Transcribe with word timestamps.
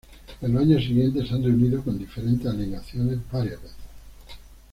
En 0.41 0.51
los 0.53 0.63
años 0.63 0.81
siguientes 0.83 1.27
se 1.27 1.35
han 1.35 1.43
reunido 1.43 1.83
con 1.83 1.99
diferentes 1.99 2.47
alineaciones 2.47 3.19
varias 3.31 3.61
veces. 3.61 3.77